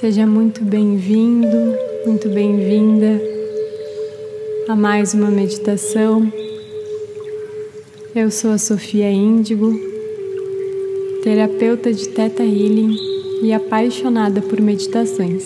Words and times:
Seja 0.00 0.26
muito 0.26 0.64
bem-vindo, 0.64 1.76
muito 2.06 2.30
bem-vinda 2.30 3.20
a 4.66 4.74
mais 4.74 5.12
uma 5.12 5.30
meditação. 5.30 6.32
Eu 8.14 8.30
sou 8.30 8.52
a 8.52 8.56
Sofia 8.56 9.12
Índigo, 9.12 9.78
terapeuta 11.22 11.92
de 11.92 12.08
Theta 12.08 12.42
Healing 12.42 12.96
e 13.42 13.52
apaixonada 13.52 14.40
por 14.40 14.58
meditações. 14.58 15.44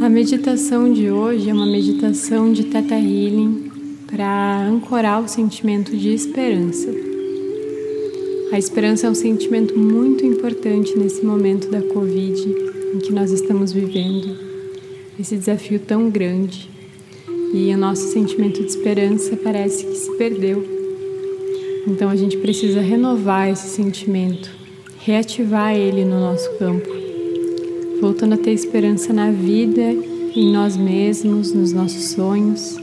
A 0.00 0.08
meditação 0.08 0.90
de 0.90 1.10
hoje 1.10 1.50
é 1.50 1.52
uma 1.52 1.66
meditação 1.66 2.50
de 2.50 2.64
Theta 2.64 2.94
Healing 2.94 3.70
para 4.10 4.66
ancorar 4.66 5.22
o 5.22 5.28
sentimento 5.28 5.94
de 5.94 6.14
esperança. 6.14 7.07
A 8.50 8.58
esperança 8.58 9.06
é 9.06 9.10
um 9.10 9.14
sentimento 9.14 9.78
muito 9.78 10.24
importante 10.24 10.98
nesse 10.98 11.22
momento 11.22 11.68
da 11.70 11.82
Covid 11.82 12.48
em 12.94 12.98
que 12.98 13.12
nós 13.12 13.30
estamos 13.30 13.72
vivendo, 13.72 14.34
esse 15.20 15.36
desafio 15.36 15.78
tão 15.78 16.08
grande. 16.08 16.70
E 17.52 17.74
o 17.74 17.76
nosso 17.76 18.10
sentimento 18.10 18.62
de 18.62 18.68
esperança 18.68 19.36
parece 19.36 19.84
que 19.84 19.94
se 19.94 20.16
perdeu. 20.16 20.64
Então 21.86 22.08
a 22.08 22.16
gente 22.16 22.38
precisa 22.38 22.80
renovar 22.80 23.50
esse 23.50 23.68
sentimento, 23.68 24.50
reativar 24.98 25.76
ele 25.76 26.02
no 26.06 26.18
nosso 26.18 26.50
campo, 26.56 26.88
voltando 28.00 28.32
a 28.32 28.38
ter 28.38 28.52
esperança 28.52 29.12
na 29.12 29.30
vida, 29.30 29.82
em 30.34 30.50
nós 30.50 30.74
mesmos, 30.74 31.52
nos 31.52 31.74
nossos 31.74 32.12
sonhos. 32.12 32.78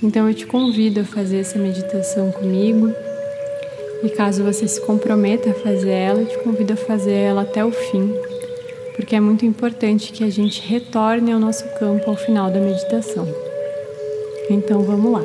Então 0.00 0.28
eu 0.28 0.34
te 0.34 0.46
convido 0.46 1.00
a 1.00 1.04
fazer 1.04 1.38
essa 1.38 1.58
meditação 1.58 2.30
comigo 2.30 2.94
e 4.04 4.10
caso 4.10 4.44
você 4.44 4.68
se 4.68 4.78
comprometa 4.82 5.50
a 5.50 5.54
fazer 5.54 5.88
ela, 5.88 6.20
eu 6.20 6.26
te 6.26 6.38
convido 6.40 6.74
a 6.74 6.76
fazer 6.76 7.12
ela 7.12 7.40
até 7.40 7.64
o 7.64 7.72
fim, 7.72 8.14
porque 8.94 9.16
é 9.16 9.20
muito 9.20 9.46
importante 9.46 10.12
que 10.12 10.22
a 10.22 10.30
gente 10.30 10.60
retorne 10.60 11.32
ao 11.32 11.40
nosso 11.40 11.64
campo 11.78 12.10
ao 12.10 12.16
final 12.16 12.50
da 12.50 12.60
meditação. 12.60 13.26
Então 14.50 14.82
vamos 14.82 15.10
lá. 15.10 15.24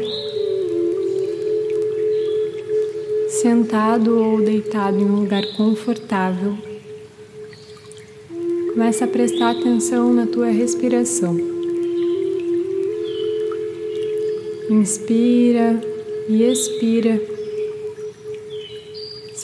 Sentado 3.28 4.18
ou 4.18 4.42
deitado 4.42 4.98
em 4.98 5.04
um 5.04 5.20
lugar 5.20 5.46
confortável, 5.58 6.58
começa 8.72 9.04
a 9.04 9.08
prestar 9.10 9.52
atenção 9.52 10.14
na 10.14 10.26
tua 10.26 10.48
respiração. 10.48 11.38
Inspira 14.70 15.82
e 16.30 16.44
expira 16.44 17.39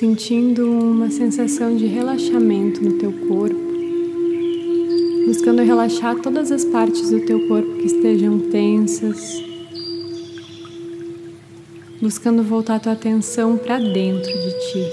sentindo 0.06 0.72
uma 0.72 1.10
sensação 1.10 1.76
de 1.76 1.88
relaxamento 1.88 2.80
no 2.80 2.94
teu 3.00 3.12
corpo, 3.28 3.58
buscando 5.26 5.64
relaxar 5.64 6.16
todas 6.22 6.52
as 6.52 6.64
partes 6.64 7.10
do 7.10 7.22
teu 7.22 7.48
corpo 7.48 7.78
que 7.78 7.88
estejam 7.88 8.38
tensas, 8.52 9.44
buscando 12.00 12.44
voltar 12.44 12.80
tua 12.80 12.92
atenção 12.92 13.58
para 13.58 13.80
dentro 13.80 14.32
de 14.32 14.52
ti, 14.52 14.92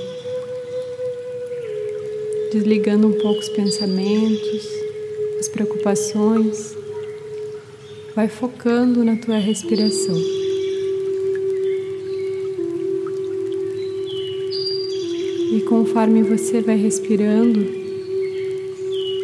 desligando 2.50 3.06
um 3.06 3.12
pouco 3.12 3.38
os 3.38 3.50
pensamentos, 3.50 4.66
as 5.38 5.48
preocupações, 5.48 6.74
vai 8.16 8.28
focando 8.28 9.04
na 9.04 9.16
tua 9.16 9.36
respiração. 9.36 10.41
Conforme 15.72 16.22
você 16.22 16.60
vai 16.60 16.76
respirando, 16.76 17.66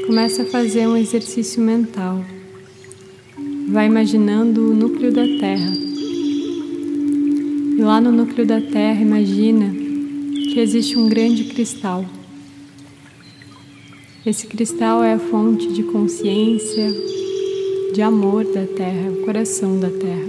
começa 0.07 0.45
a 0.45 0.47
fazer 0.47 0.89
um 0.89 0.97
exercício 0.97 1.61
mental. 1.61 2.25
Vai 3.69 3.85
imaginando 3.85 4.71
o 4.71 4.75
núcleo 4.75 5.13
da 5.13 5.27
Terra. 5.27 5.71
E 7.77 7.83
lá 7.83 8.01
no 8.01 8.11
núcleo 8.11 8.47
da 8.47 8.63
Terra, 8.63 9.03
imagina 9.03 9.71
que 10.51 10.59
existe 10.59 10.97
um 10.97 11.07
grande 11.07 11.45
cristal. 11.45 12.07
Esse 14.25 14.47
cristal 14.47 15.05
é 15.05 15.13
a 15.13 15.19
fonte 15.19 15.71
de 15.71 15.83
consciência, 15.83 16.89
de 17.93 18.01
amor 18.01 18.45
da 18.45 18.65
Terra, 18.65 19.11
o 19.11 19.23
coração 19.27 19.79
da 19.79 19.91
Terra. 19.91 20.29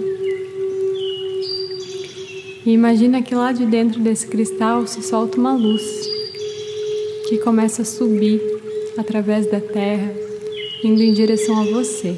E 2.65 2.71
imagina 2.71 3.21
que 3.21 3.33
lá 3.33 3.53
de 3.53 3.65
dentro 3.65 4.01
desse 4.01 4.27
cristal 4.27 4.85
se 4.85 5.01
solta 5.01 5.39
uma 5.39 5.53
luz 5.53 6.08
que 7.29 7.37
começa 7.37 7.83
a 7.83 7.85
subir 7.85 8.41
através 8.97 9.45
da 9.45 9.61
terra, 9.61 10.11
indo 10.83 11.03
em 11.03 11.13
direção 11.13 11.61
a 11.61 11.65
você. 11.65 12.17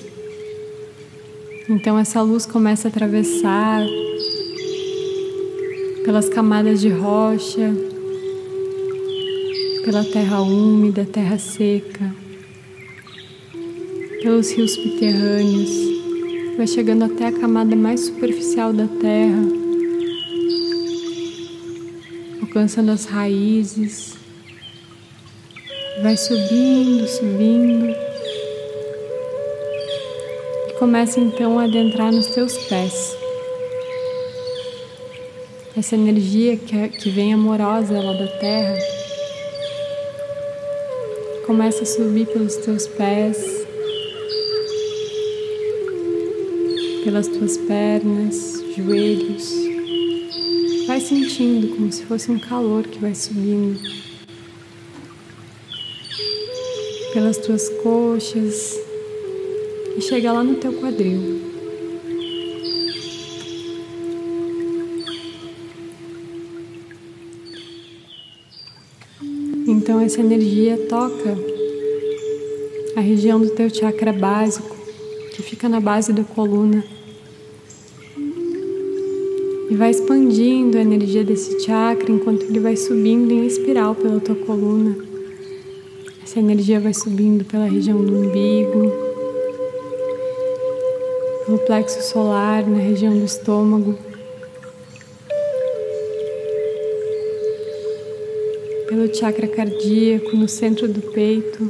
Então 1.70 2.00
essa 2.00 2.22
luz 2.22 2.46
começa 2.46 2.88
a 2.88 2.90
atravessar 2.90 3.86
pelas 6.06 6.30
camadas 6.30 6.80
de 6.80 6.88
rocha, 6.88 7.76
pela 9.84 10.04
terra 10.06 10.42
úmida, 10.42 11.06
terra 11.06 11.38
seca, 11.38 12.16
pelos 14.24 14.50
rios 14.52 14.72
subterrâneos, 14.72 15.72
vai 16.56 16.66
chegando 16.66 17.04
até 17.04 17.28
a 17.28 17.32
camada 17.34 17.76
mais 17.76 18.00
superficial 18.00 18.72
da 18.72 18.88
terra 18.88 19.62
alcançando 22.42 22.92
as 22.92 23.06
raízes, 23.06 24.21
vai 26.02 26.18
subindo, 26.18 27.08
subindo 27.08 27.90
e 30.68 30.74
começa 30.80 31.20
então 31.20 31.60
a 31.60 31.66
adentrar 31.66 32.12
nos 32.12 32.28
teus 32.28 32.58
pés. 32.66 33.16
Essa 35.78 35.96
energia 35.96 36.58
que, 36.58 36.76
é, 36.76 36.88
que 36.90 37.10
vem 37.12 37.34
amorosa 37.34 38.02
lá 38.02 38.14
da 38.14 38.28
terra 38.40 38.78
começa 41.46 41.84
a 41.84 41.86
subir 41.86 42.26
pelos 42.28 42.56
teus 42.58 42.88
pés, 42.88 43.38
pelas 47.04 47.28
tuas 47.28 47.58
pernas, 47.58 48.64
joelhos. 48.76 49.54
Vai 50.88 51.00
sentindo 51.00 51.76
como 51.76 51.92
se 51.92 52.04
fosse 52.06 52.32
um 52.32 52.40
calor 52.40 52.84
que 52.88 52.98
vai 52.98 53.14
subindo 53.14 53.80
pelas 57.14 57.38
tuas 57.38 57.70
coxas 57.70 58.80
e 59.98 60.02
chega 60.02 60.32
lá 60.32 60.44
no 60.44 60.56
teu 60.56 60.74
quadril. 60.74 61.42
Então 69.68 70.00
essa 70.00 70.20
energia 70.20 70.78
toca 70.90 71.38
a 72.96 73.00
região 73.00 73.40
do 73.40 73.50
teu 73.50 73.70
chakra 73.70 74.12
básico, 74.12 74.76
que 75.34 75.42
fica 75.42 75.68
na 75.68 75.80
base 75.80 76.12
da 76.14 76.24
coluna 76.24 76.84
e 79.70 79.76
vai 79.76 79.90
expandindo 79.90 80.78
a 80.78 80.82
energia 80.82 81.24
desse 81.24 81.60
chakra 81.62 82.12
enquanto 82.12 82.44
ele 82.44 82.60
vai 82.60 82.76
subindo 82.76 83.32
em 83.32 83.46
espiral 83.46 83.96
pela 83.96 84.20
tua 84.20 84.36
coluna. 84.36 85.11
Essa 86.32 86.40
energia 86.40 86.80
vai 86.80 86.94
subindo 86.94 87.44
pela 87.44 87.66
região 87.66 88.02
do 88.02 88.16
umbigo, 88.16 88.90
pelo 91.46 91.58
plexo 91.58 92.02
solar, 92.04 92.66
na 92.66 92.78
região 92.78 93.20
do 93.20 93.26
estômago, 93.26 94.00
pelo 98.88 99.14
chakra 99.14 99.46
cardíaco 99.46 100.34
no 100.38 100.48
centro 100.48 100.88
do 100.88 101.02
peito. 101.02 101.70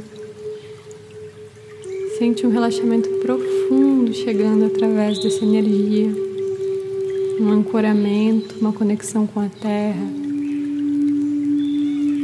Sente 2.16 2.46
um 2.46 2.50
relaxamento 2.50 3.08
profundo 3.14 4.14
chegando 4.14 4.66
através 4.66 5.18
dessa 5.20 5.44
energia 5.44 6.14
um 7.40 7.50
ancoramento, 7.50 8.60
uma 8.60 8.72
conexão 8.72 9.26
com 9.26 9.40
a 9.40 9.48
terra. 9.48 10.21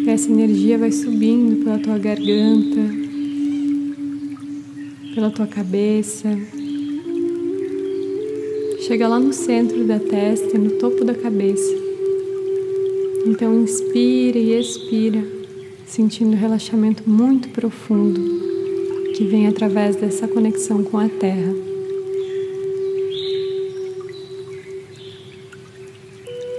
Essa 0.08 0.30
energia 0.30 0.78
vai 0.78 0.90
subindo 0.90 1.62
pela 1.62 1.78
tua 1.78 1.98
garganta, 1.98 2.80
pela 5.14 5.30
tua 5.30 5.46
cabeça. 5.46 6.30
Chega 8.80 9.06
lá 9.06 9.20
no 9.20 9.34
centro 9.34 9.84
da 9.84 9.98
testa 9.98 10.56
e 10.56 10.58
no 10.58 10.70
topo 10.78 11.04
da 11.04 11.12
cabeça. 11.12 11.74
Então 13.26 13.60
inspira 13.60 14.38
e 14.38 14.58
expira, 14.58 15.22
sentindo 15.84 16.32
um 16.32 16.40
relaxamento 16.40 17.02
muito 17.06 17.50
profundo 17.50 18.18
que 19.14 19.24
vem 19.24 19.46
através 19.46 19.94
dessa 19.94 20.26
conexão 20.26 20.82
com 20.82 20.96
a 20.96 21.08
terra. 21.08 21.54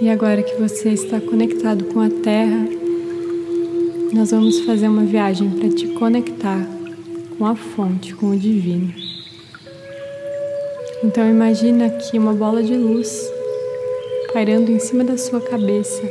E 0.00 0.08
agora 0.08 0.40
que 0.40 0.54
você 0.54 0.90
está 0.90 1.20
conectado 1.20 1.84
com 1.86 2.00
a 2.00 2.08
Terra, 2.08 2.79
nós 4.12 4.32
vamos 4.32 4.60
fazer 4.60 4.88
uma 4.88 5.04
viagem 5.04 5.50
para 5.50 5.68
te 5.68 5.86
conectar 5.94 6.66
com 7.38 7.46
a 7.46 7.54
fonte, 7.54 8.12
com 8.14 8.30
o 8.30 8.36
divino. 8.36 8.92
Então 11.04 11.28
imagina 11.28 11.86
aqui 11.86 12.18
uma 12.18 12.32
bola 12.32 12.62
de 12.62 12.76
luz 12.76 13.30
pairando 14.32 14.72
em 14.72 14.80
cima 14.80 15.04
da 15.04 15.16
sua 15.16 15.40
cabeça. 15.40 16.02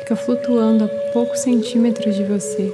Fica 0.00 0.14
flutuando 0.14 0.84
a 0.84 0.88
poucos 1.12 1.40
centímetros 1.40 2.14
de 2.14 2.24
você. 2.24 2.72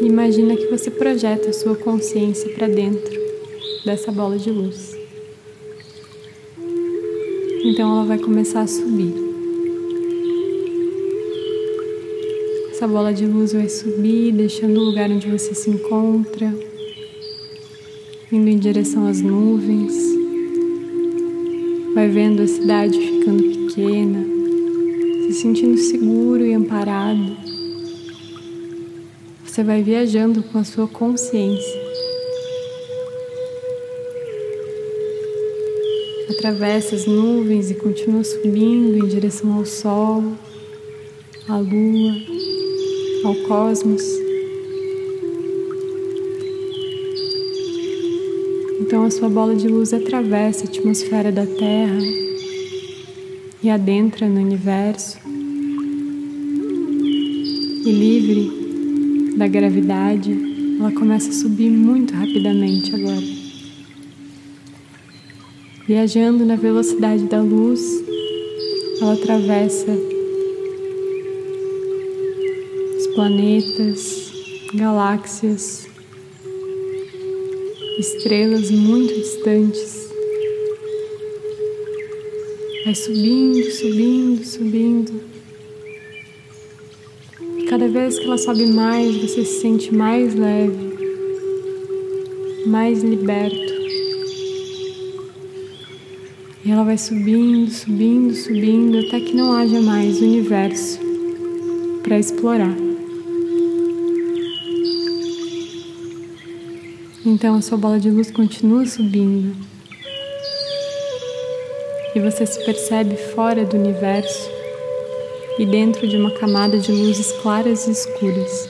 Imagina 0.00 0.56
que 0.56 0.66
você 0.66 0.90
projeta 0.90 1.50
a 1.50 1.52
sua 1.52 1.74
consciência 1.74 2.50
para 2.54 2.68
dentro 2.68 3.20
dessa 3.84 4.12
bola 4.12 4.38
de 4.38 4.50
luz. 4.50 4.99
Então 7.62 7.92
ela 7.92 8.04
vai 8.06 8.18
começar 8.18 8.62
a 8.62 8.66
subir. 8.66 9.12
Essa 12.70 12.88
bola 12.88 13.12
de 13.12 13.26
luz 13.26 13.52
vai 13.52 13.68
subir, 13.68 14.32
deixando 14.32 14.80
o 14.80 14.84
lugar 14.84 15.10
onde 15.10 15.28
você 15.28 15.54
se 15.54 15.68
encontra, 15.68 16.54
indo 18.32 18.48
em 18.48 18.58
direção 18.58 19.06
às 19.06 19.20
nuvens. 19.20 19.92
Vai 21.94 22.08
vendo 22.08 22.40
a 22.40 22.46
cidade 22.46 22.98
ficando 22.98 23.42
pequena, 23.42 24.24
se 25.26 25.34
sentindo 25.34 25.76
seguro 25.76 26.46
e 26.46 26.54
amparado. 26.54 27.36
Você 29.44 29.62
vai 29.62 29.82
viajando 29.82 30.42
com 30.44 30.56
a 30.56 30.64
sua 30.64 30.88
consciência. 30.88 31.79
Atravessa 36.30 36.94
as 36.94 37.06
nuvens 37.06 37.72
e 37.72 37.74
continua 37.74 38.22
subindo 38.22 39.04
em 39.04 39.08
direção 39.08 39.52
ao 39.54 39.66
sol, 39.66 40.22
à 41.48 41.58
lua 41.58 42.14
ao 43.24 43.34
cosmos. 43.46 44.02
Então 48.80 49.04
a 49.04 49.10
sua 49.10 49.28
bola 49.28 49.56
de 49.56 49.66
luz 49.66 49.92
atravessa 49.92 50.64
a 50.64 50.68
atmosfera 50.68 51.32
da 51.32 51.44
Terra 51.44 51.98
e 53.60 53.68
adentra 53.68 54.28
no 54.28 54.40
universo. 54.40 55.18
E 57.84 57.90
livre 57.90 59.36
da 59.36 59.48
gravidade, 59.48 60.32
ela 60.78 60.92
começa 60.92 61.30
a 61.30 61.32
subir 61.32 61.70
muito 61.70 62.14
rapidamente 62.14 62.94
agora. 62.94 63.39
Viajando 65.90 66.46
na 66.46 66.54
velocidade 66.54 67.24
da 67.24 67.42
luz, 67.42 67.80
ela 69.00 69.14
atravessa 69.14 69.88
planetas, 73.16 74.32
galáxias, 74.72 75.88
estrelas 77.98 78.70
muito 78.70 79.12
distantes. 79.14 80.08
Vai 82.84 82.94
subindo, 82.94 83.70
subindo, 83.72 84.44
subindo. 84.44 85.20
E 87.58 87.64
cada 87.64 87.88
vez 87.88 88.16
que 88.16 88.26
ela 88.26 88.38
sobe 88.38 88.68
mais, 88.68 89.12
você 89.16 89.44
se 89.44 89.60
sente 89.60 89.92
mais 89.92 90.36
leve, 90.36 90.94
mais 92.64 93.02
liberto. 93.02 93.79
E 96.62 96.70
ela 96.70 96.84
vai 96.84 96.98
subindo, 96.98 97.70
subindo, 97.70 98.34
subindo, 98.34 98.98
até 98.98 99.18
que 99.18 99.34
não 99.34 99.52
haja 99.52 99.80
mais 99.80 100.20
universo 100.20 100.98
para 102.02 102.18
explorar. 102.18 102.76
Então 107.24 107.54
a 107.54 107.62
sua 107.62 107.78
bola 107.78 107.98
de 107.98 108.10
luz 108.10 108.30
continua 108.30 108.84
subindo. 108.84 109.56
E 112.14 112.20
você 112.20 112.44
se 112.44 112.62
percebe 112.64 113.16
fora 113.16 113.64
do 113.64 113.78
universo 113.78 114.50
e 115.58 115.64
dentro 115.64 116.06
de 116.06 116.16
uma 116.16 116.30
camada 116.32 116.78
de 116.78 116.92
luzes 116.92 117.32
claras 117.40 117.86
e 117.86 117.92
escuras. 117.92 118.68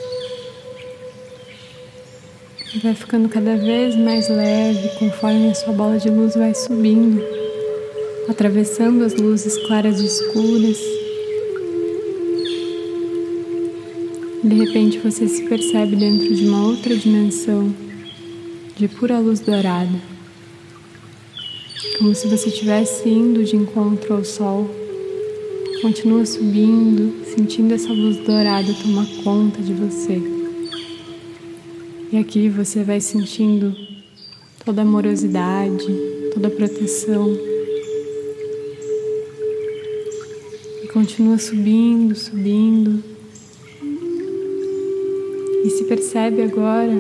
E 2.73 2.79
vai 2.79 2.95
ficando 2.95 3.29
cada 3.29 3.57
vez 3.57 3.97
mais 3.97 4.29
leve 4.29 4.91
conforme 4.97 5.51
a 5.51 5.55
sua 5.55 5.73
bola 5.73 5.99
de 5.99 6.09
luz 6.09 6.37
vai 6.37 6.55
subindo, 6.55 7.40
atravessando 8.31 9.03
as 9.05 9.12
luzes 9.15 9.56
claras 9.67 10.00
e 10.00 10.06
escuras. 10.06 10.79
De 14.44 14.55
repente 14.55 14.99
você 15.00 15.27
se 15.27 15.43
percebe 15.49 15.97
dentro 15.97 16.32
de 16.32 16.47
uma 16.47 16.69
outra 16.69 16.97
dimensão 16.97 17.75
de 18.77 18.87
pura 18.87 19.19
luz 19.19 19.41
dourada, 19.41 20.00
como 21.99 22.15
se 22.15 22.29
você 22.29 22.50
estivesse 22.50 23.09
indo 23.09 23.43
de 23.43 23.56
encontro 23.56 24.15
ao 24.15 24.25
sol. 24.25 24.71
Continua 25.83 26.25
subindo, 26.25 27.25
sentindo 27.35 27.75
essa 27.75 27.93
luz 27.93 28.17
dourada 28.19 28.73
tomar 28.81 29.06
conta 29.25 29.61
de 29.61 29.73
você. 29.73 30.23
E 32.12 32.17
aqui 32.17 32.49
você 32.49 32.85
vai 32.85 33.00
sentindo 33.00 33.75
toda 34.65 34.83
a 34.83 34.85
amorosidade, 34.85 35.87
toda 36.33 36.47
a 36.47 36.50
proteção. 36.50 37.50
Continua 41.00 41.38
subindo, 41.38 42.14
subindo. 42.14 43.02
E 45.64 45.71
se 45.71 45.85
percebe 45.85 46.42
agora 46.42 46.92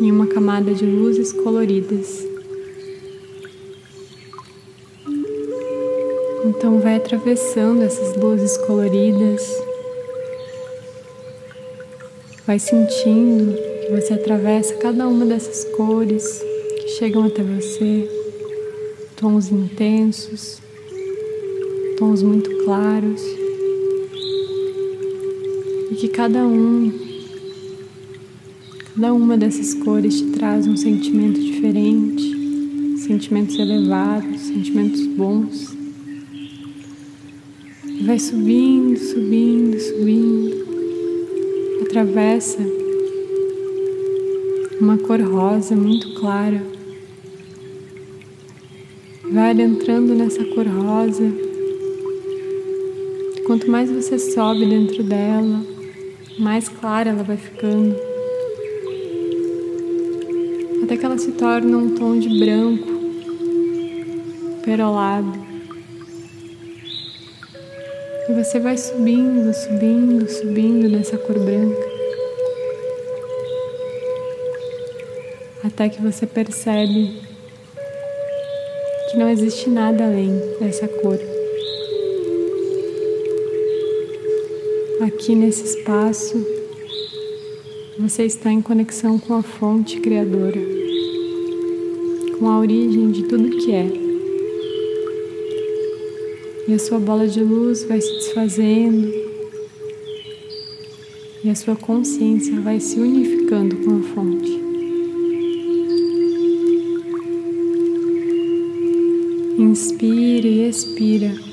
em 0.00 0.10
uma 0.10 0.26
camada 0.26 0.72
de 0.72 0.86
luzes 0.86 1.34
coloridas. 1.34 2.26
Então 6.46 6.80
vai 6.80 6.96
atravessando 6.96 7.82
essas 7.82 8.16
luzes 8.16 8.56
coloridas, 8.56 9.46
vai 12.46 12.58
sentindo 12.58 13.54
que 13.54 14.00
você 14.00 14.14
atravessa 14.14 14.72
cada 14.76 15.06
uma 15.06 15.26
dessas 15.26 15.66
cores 15.76 16.42
que 16.80 16.88
chegam 16.88 17.26
até 17.26 17.42
você, 17.42 18.08
tons 19.14 19.52
intensos, 19.52 20.62
tons 22.02 22.20
muito 22.20 22.50
claros, 22.64 23.22
e 25.88 25.94
que 25.94 26.08
cada 26.08 26.44
um 26.44 26.90
Cada 28.94 29.14
uma 29.14 29.38
dessas 29.38 29.72
cores 29.72 30.18
te 30.18 30.26
traz 30.32 30.66
um 30.66 30.76
sentimento 30.76 31.40
diferente, 31.40 32.98
sentimentos 32.98 33.58
elevados, 33.58 34.38
sentimentos 34.40 35.06
bons. 35.06 35.74
E 37.86 38.02
vai 38.04 38.18
subindo, 38.18 38.98
subindo, 38.98 39.80
subindo. 39.80 40.66
Atravessa 41.82 42.58
uma 44.78 44.98
cor 44.98 45.22
rosa 45.22 45.74
muito 45.74 46.12
clara. 46.14 46.62
Vai 49.32 49.50
adentrando 49.52 50.14
nessa 50.14 50.44
cor 50.44 50.66
rosa. 50.66 51.51
Quanto 53.52 53.70
mais 53.70 53.90
você 53.90 54.18
sobe 54.18 54.64
dentro 54.64 55.02
dela, 55.02 55.62
mais 56.38 56.70
clara 56.70 57.10
ela 57.10 57.22
vai 57.22 57.36
ficando 57.36 57.94
até 60.82 60.96
que 60.96 61.04
ela 61.04 61.18
se 61.18 61.32
torna 61.32 61.76
um 61.76 61.94
tom 61.94 62.18
de 62.18 62.30
branco, 62.30 62.88
perolado. 64.64 65.34
E 68.30 68.32
você 68.32 68.58
vai 68.58 68.78
subindo, 68.78 69.52
subindo, 69.52 70.30
subindo 70.30 70.88
nessa 70.88 71.18
cor 71.18 71.38
branca. 71.38 71.88
Até 75.62 75.90
que 75.90 76.00
você 76.00 76.26
percebe 76.26 77.20
que 79.10 79.18
não 79.18 79.28
existe 79.28 79.68
nada 79.68 80.06
além 80.06 80.40
dessa 80.58 80.88
cor. 80.88 81.41
Aqui 85.02 85.34
nesse 85.34 85.64
espaço, 85.64 86.46
você 87.98 88.24
está 88.24 88.52
em 88.52 88.62
conexão 88.62 89.18
com 89.18 89.34
a 89.34 89.42
fonte 89.42 89.98
criadora, 89.98 90.60
com 92.38 92.48
a 92.48 92.60
origem 92.60 93.10
de 93.10 93.24
tudo 93.24 93.50
que 93.50 93.72
é. 93.72 93.90
E 96.68 96.72
a 96.72 96.78
sua 96.78 97.00
bola 97.00 97.26
de 97.26 97.42
luz 97.42 97.82
vai 97.82 98.00
se 98.00 98.12
desfazendo 98.12 99.12
e 101.42 101.50
a 101.50 101.54
sua 101.56 101.74
consciência 101.74 102.60
vai 102.60 102.78
se 102.78 103.00
unificando 103.00 103.74
com 103.78 103.98
a 103.98 104.02
fonte. 104.04 104.52
Inspira 109.58 110.46
e 110.46 110.68
expira 110.68 111.51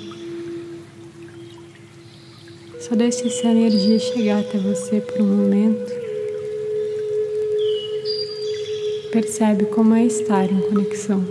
Só 2.90 2.96
deixe 2.96 3.28
essa 3.28 3.48
energia 3.50 4.00
chegar 4.00 4.40
até 4.40 4.58
você 4.58 5.00
por 5.00 5.22
um 5.22 5.28
momento. 5.28 5.94
Percebe 9.12 9.66
como 9.66 9.94
é 9.94 10.08
estar 10.08 10.52
em 10.52 10.60
conexão. 10.60 11.24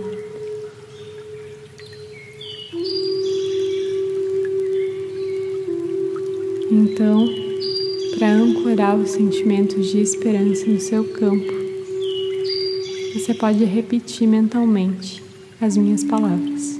Então, 6.71 7.27
para 8.17 8.31
ancorar 8.31 8.95
os 8.95 9.09
sentimentos 9.09 9.87
de 9.87 9.99
esperança 9.99 10.65
no 10.65 10.79
seu 10.79 11.03
campo, 11.03 11.51
você 13.13 13.33
pode 13.33 13.65
repetir 13.65 14.25
mentalmente 14.29 15.21
as 15.59 15.75
minhas 15.75 16.05
palavras. 16.05 16.78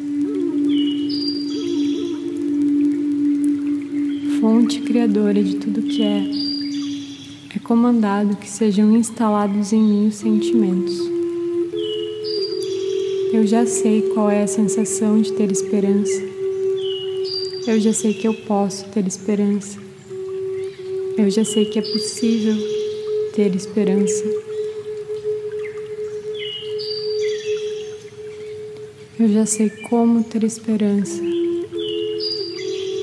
Fonte 4.39 4.79
criadora 4.79 5.43
de 5.43 5.57
tudo 5.57 5.81
que 5.81 6.01
é, 6.01 6.23
é 7.55 7.59
comandado 7.59 8.37
que 8.37 8.49
sejam 8.49 8.95
instalados 8.95 9.73
em 9.73 9.81
mim 9.81 10.07
os 10.07 10.15
sentimentos. 10.15 10.97
Eu 13.33 13.45
já 13.45 13.65
sei 13.65 14.01
qual 14.13 14.29
é 14.31 14.43
a 14.43 14.47
sensação 14.47 15.21
de 15.21 15.33
ter 15.33 15.51
esperança. 15.51 16.23
Eu 17.67 17.81
já 17.81 17.91
sei 17.91 18.13
que 18.13 18.29
eu 18.29 18.33
posso 18.33 18.85
ter 18.89 19.05
esperança. 19.05 19.77
Eu 21.17 21.29
já 21.29 21.43
sei 21.43 21.65
que 21.65 21.77
é 21.77 21.81
possível 21.81 22.55
ter 23.35 23.53
esperança. 23.53 24.23
Eu 29.19 29.27
já 29.27 29.45
sei 29.45 29.69
como 29.69 30.23
ter 30.23 30.45
esperança. 30.45 31.38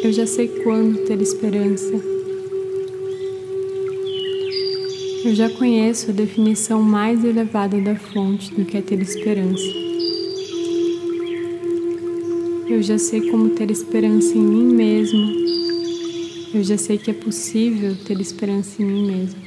Eu 0.06 0.12
já 0.12 0.24
sei 0.24 0.46
quando 0.46 1.04
ter 1.04 1.20
esperança. 1.20 2.00
Eu 5.24 5.34
já 5.34 5.50
conheço 5.50 6.12
a 6.12 6.14
definição 6.14 6.80
mais 6.80 7.24
elevada 7.24 7.76
da 7.80 7.96
fonte 7.96 8.54
do 8.54 8.64
que 8.64 8.76
é 8.76 8.80
ter 8.80 9.02
esperança. 9.02 9.66
Eu 12.70 12.80
já 12.84 12.96
sei 12.98 13.28
como 13.32 13.50
ter 13.50 13.68
esperança 13.68 14.32
em 14.32 14.42
mim 14.42 14.76
mesmo. 14.76 15.28
Eu 16.54 16.62
já 16.62 16.78
sei 16.78 16.98
que 16.98 17.10
é 17.10 17.14
possível 17.14 17.96
ter 18.06 18.20
esperança 18.20 18.80
em 18.80 18.84
mim 18.84 19.10
mesmo. 19.10 19.40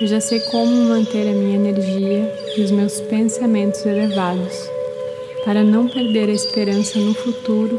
Eu 0.00 0.06
já 0.06 0.22
sei 0.22 0.40
como 0.40 0.74
manter 0.88 1.28
a 1.28 1.34
minha 1.34 1.56
energia 1.56 2.32
e 2.56 2.62
os 2.62 2.70
meus 2.70 2.98
pensamentos 3.02 3.84
elevados 3.84 4.56
para 5.44 5.62
não 5.62 5.86
perder 5.86 6.30
a 6.30 6.32
esperança 6.32 6.98
no 6.98 7.12
futuro 7.12 7.78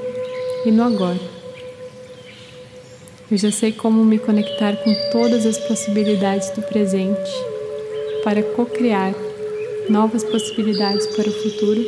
e 0.64 0.70
no 0.70 0.84
agora. 0.84 1.29
Eu 3.32 3.38
já 3.38 3.52
sei 3.52 3.72
como 3.72 4.04
me 4.04 4.18
conectar 4.18 4.76
com 4.78 4.92
todas 5.12 5.46
as 5.46 5.56
possibilidades 5.56 6.50
do 6.50 6.64
presente 6.64 7.30
para 8.24 8.42
co-criar 8.42 9.14
novas 9.88 10.24
possibilidades 10.24 11.06
para 11.16 11.30
o 11.30 11.32
futuro, 11.32 11.86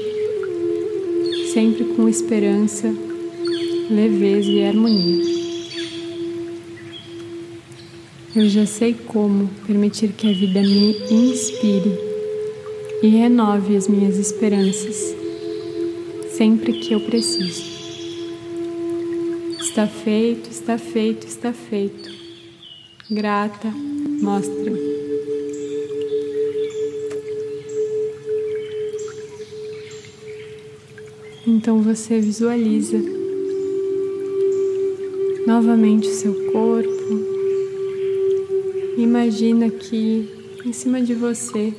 sempre 1.52 1.84
com 1.96 2.08
esperança, 2.08 2.94
leveza 3.90 4.52
e 4.52 4.64
harmonia. 4.64 5.24
Eu 8.36 8.48
já 8.48 8.68
sei 8.68 8.94
como 8.94 9.50
permitir 9.66 10.10
que 10.10 10.30
a 10.30 10.34
vida 10.34 10.62
me 10.62 10.96
inspire 11.10 11.98
e 13.02 13.08
renove 13.08 13.76
as 13.76 13.88
minhas 13.88 14.20
esperanças 14.20 15.16
sempre 16.30 16.74
que 16.74 16.94
eu 16.94 17.00
preciso. 17.00 17.81
Está 19.72 19.88
feito, 19.88 20.50
está 20.51 20.78
feito, 20.78 21.25
está 21.25 21.54
feito. 21.54 22.12
Grata, 23.10 23.70
mostra. 24.22 24.70
Então 31.48 31.82
você 31.82 32.20
visualiza 32.20 32.98
novamente 35.48 36.10
o 36.10 36.16
seu 36.16 36.34
corpo. 36.51 36.92
Imagina 38.98 39.70
que 39.70 40.28
em 40.66 40.74
cima 40.74 41.01
de 41.01 41.13
você 41.13 41.74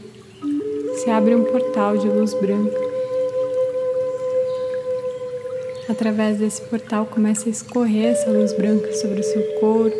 se 0.94 1.10
abre 1.10 1.34
um 1.34 1.44
portal 1.44 1.98
de 1.98 2.08
luz 2.08 2.32
branca. 2.32 2.81
Através 5.92 6.38
desse 6.38 6.62
portal 6.62 7.04
começa 7.04 7.46
a 7.46 7.50
escorrer 7.50 8.12
essa 8.12 8.30
luz 8.30 8.54
branca 8.54 8.90
sobre 8.94 9.20
o 9.20 9.22
seu 9.22 9.42
corpo, 9.60 9.94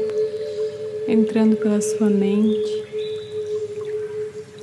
entrando 1.06 1.54
pela 1.56 1.82
sua 1.82 2.08
mente, 2.08 2.82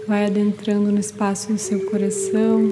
vai 0.08 0.26
adentrando 0.26 0.92
no 0.92 1.00
espaço 1.00 1.54
do 1.54 1.60
seu 1.60 1.86
coração, 1.86 2.68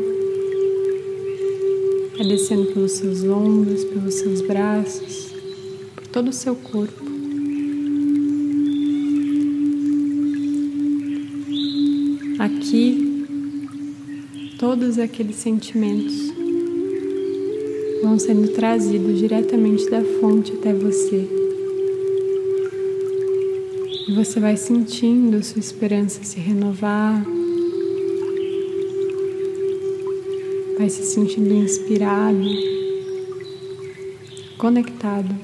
vai 2.18 2.28
descendo 2.28 2.66
pelos 2.74 2.94
seus 2.94 3.24
ombros, 3.26 3.84
pelos 3.84 4.16
seus 4.16 4.42
braços, 4.42 5.28
por 5.94 6.08
todo 6.08 6.30
o 6.30 6.34
seu 6.34 6.56
corpo. 6.56 7.06
Aqui, 12.40 13.24
todos 14.58 14.98
aqueles 14.98 15.36
sentimentos 15.36 16.37
vão 18.08 18.18
sendo 18.18 18.48
trazidos 18.54 19.20
diretamente 19.20 19.90
da 19.90 20.02
fonte 20.02 20.54
até 20.54 20.74
você. 20.74 21.28
E 24.08 24.14
você 24.16 24.40
vai 24.40 24.56
sentindo 24.56 25.44
sua 25.44 25.60
esperança 25.60 26.24
se 26.24 26.40
renovar, 26.40 27.22
vai 30.78 30.88
se 30.88 31.04
sentindo 31.04 31.54
inspirado, 31.54 32.48
conectado 34.58 35.36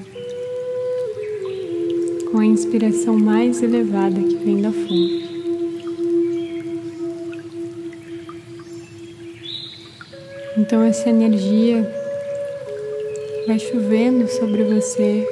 com 2.32 2.38
a 2.38 2.46
inspiração 2.46 3.18
mais 3.18 3.62
elevada 3.62 4.22
que 4.22 4.36
vem 4.36 4.62
da 4.62 4.72
fonte. 4.72 5.24
Então, 10.56 10.82
essa 10.82 11.10
energia 11.10 12.03
vai 13.46 13.58
chovendo 13.58 14.26
sobre 14.28 14.64
você, 14.64 15.26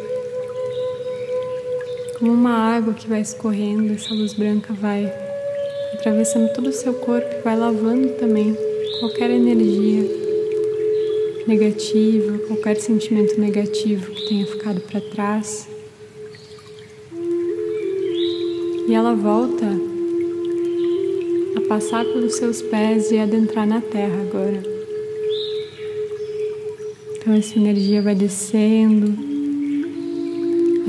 como 2.18 2.32
uma 2.32 2.76
água 2.76 2.92
que 2.92 3.08
vai 3.08 3.20
escorrendo, 3.20 3.94
essa 3.94 4.12
luz 4.14 4.34
branca 4.34 4.72
vai 4.74 5.10
atravessando 5.94 6.52
todo 6.52 6.68
o 6.68 6.72
seu 6.72 6.94
corpo 6.94 7.28
e 7.34 7.40
vai 7.40 7.56
lavando 7.56 8.08
também 8.10 8.56
qualquer 9.00 9.30
energia 9.30 10.08
negativa, 11.46 12.38
qualquer 12.46 12.76
sentimento 12.76 13.40
negativo 13.40 14.10
que 14.12 14.28
tenha 14.28 14.46
ficado 14.46 14.80
para 14.82 15.00
trás. 15.00 15.68
E 18.86 18.94
ela 18.94 19.14
volta 19.14 19.66
a 21.56 21.60
passar 21.68 22.04
pelos 22.04 22.34
seus 22.34 22.60
pés 22.60 23.10
e 23.10 23.18
adentrar 23.18 23.66
na 23.66 23.80
terra 23.80 24.20
agora. 24.20 24.71
Então 27.22 27.34
essa 27.34 27.56
energia 27.56 28.02
vai 28.02 28.16
descendo, 28.16 29.14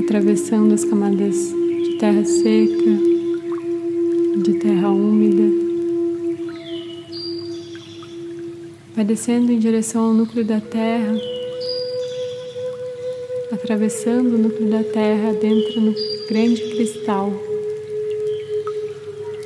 atravessando 0.00 0.74
as 0.74 0.84
camadas 0.84 1.36
de 1.36 1.96
terra 1.96 2.24
seca, 2.24 2.90
de 4.42 4.54
terra 4.54 4.90
úmida. 4.90 5.44
Vai 8.96 9.04
descendo 9.04 9.52
em 9.52 9.60
direção 9.60 10.06
ao 10.06 10.12
núcleo 10.12 10.44
da 10.44 10.60
Terra, 10.60 11.14
atravessando 13.52 14.34
o 14.34 14.38
núcleo 14.38 14.68
da 14.68 14.82
Terra 14.82 15.34
dentro 15.34 15.80
no 15.80 15.94
grande 16.28 16.60
cristal, 16.62 17.32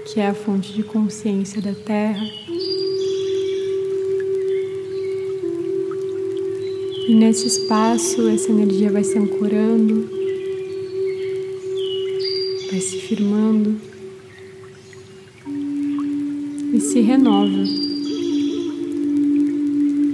que 0.07 0.21
é 0.21 0.29
a 0.29 0.33
fonte 0.33 0.73
de 0.73 0.83
consciência 0.83 1.61
da 1.61 1.75
Terra. 1.75 2.48
E 7.09 7.15
nesse 7.15 7.47
espaço, 7.47 8.29
essa 8.29 8.51
energia 8.51 8.93
vai 8.93 9.03
se 9.03 9.17
ancorando, 9.17 10.07
vai 12.71 12.81
se 12.83 12.99
firmando 12.99 13.77
e 16.75 16.79
se 16.79 17.01
renova, 17.01 17.65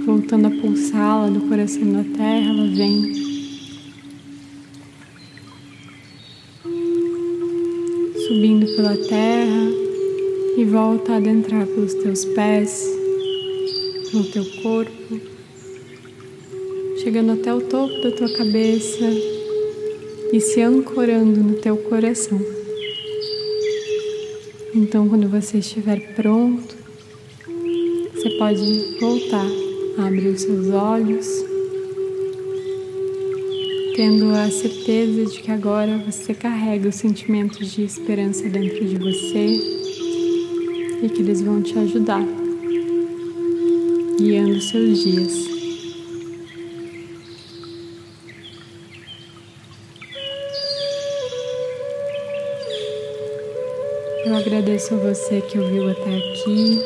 voltando 0.05 0.47
a 0.47 0.49
pulsá-la 0.51 1.31
do 1.31 1.41
coração 1.49 1.91
da 1.91 2.05
terra, 2.15 2.49
ela 2.49 2.67
vem. 2.67 3.13
Subindo 8.25 8.73
pela 8.77 8.95
terra 8.95 9.69
e 10.57 10.63
volta 10.63 11.11
a 11.11 11.17
adentrar 11.17 11.67
pelos 11.67 11.93
teus 11.95 12.23
pés, 12.23 12.89
pelo 14.09 14.23
teu 14.31 14.45
corpo 14.61 15.34
chegando 17.05 17.33
até 17.33 17.53
o 17.53 17.61
topo 17.61 18.01
da 18.01 18.09
tua 18.09 18.27
cabeça, 18.35 19.05
e 20.33 20.39
se 20.41 20.59
ancorando 20.59 21.39
no 21.39 21.53
teu 21.53 21.77
coração. 21.77 22.41
Então, 24.73 25.07
quando 25.07 25.29
você 25.29 25.59
estiver 25.59 26.15
pronto, 26.15 26.75
você 28.11 28.29
pode 28.39 28.97
voltar 28.99 29.45
a 29.99 30.07
abrir 30.07 30.29
os 30.29 30.41
seus 30.41 30.69
olhos, 30.69 31.27
tendo 33.95 34.31
a 34.31 34.49
certeza 34.49 35.25
de 35.25 35.43
que 35.43 35.51
agora 35.51 35.99
você 35.99 36.33
carrega 36.33 36.89
os 36.89 36.95
sentimentos 36.95 37.71
de 37.71 37.83
esperança 37.83 38.49
dentro 38.49 38.83
de 38.83 38.97
você 38.97 39.59
e 41.03 41.09
que 41.09 41.21
eles 41.21 41.39
vão 41.39 41.61
te 41.61 41.77
ajudar, 41.77 42.25
guiando 44.17 44.59
seus 44.59 45.03
dias. 45.03 45.54
Agradeço 54.45 54.93
a 54.93 54.97
você 54.97 55.41
que 55.41 55.57
ouviu 55.57 55.89
até 55.89 56.17
aqui. 56.17 56.79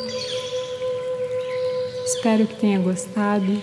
Espero 2.06 2.48
que 2.48 2.56
tenha 2.56 2.80
gostado. 2.80 3.62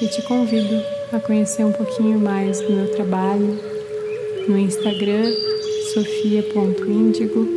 E 0.00 0.06
te 0.06 0.22
convido 0.22 0.80
a 1.12 1.18
conhecer 1.18 1.64
um 1.64 1.72
pouquinho 1.72 2.20
mais 2.20 2.60
do 2.60 2.72
meu 2.72 2.94
trabalho 2.94 3.58
no 4.46 4.56
Instagram 4.56 5.34
sofia.indigo. 5.94 7.48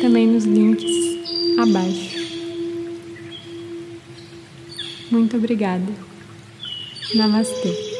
Também 0.00 0.28
nos 0.28 0.44
links 0.44 0.92
abaixo. 1.58 2.24
Muito 5.10 5.36
obrigada. 5.36 5.92
Namastê. 7.14 7.93